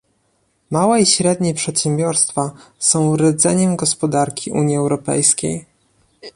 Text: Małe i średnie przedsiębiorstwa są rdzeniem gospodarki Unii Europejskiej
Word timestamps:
Małe 0.71 1.01
i 1.01 1.05
średnie 1.05 1.53
przedsiębiorstwa 1.53 2.51
są 2.79 3.15
rdzeniem 3.15 3.75
gospodarki 3.75 4.51
Unii 4.51 4.77
Europejskiej 4.77 5.65